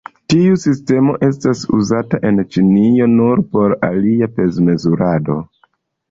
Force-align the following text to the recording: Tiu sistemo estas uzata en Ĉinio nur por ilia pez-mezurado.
Tiu 0.33 0.53
sistemo 0.61 1.17
estas 1.25 1.59
uzata 1.79 2.19
en 2.29 2.39
Ĉinio 2.55 3.07
nur 3.11 3.43
por 3.51 3.75
ilia 3.89 4.31
pez-mezurado. 4.39 5.37